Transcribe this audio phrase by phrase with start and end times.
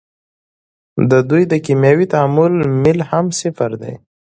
[1.11, 2.53] د دوی د کیمیاوي تعامل
[2.83, 3.93] میل هم صفر دی.